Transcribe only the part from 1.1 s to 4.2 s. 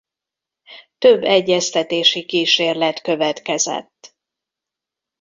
egyeztetési kísérlet következett.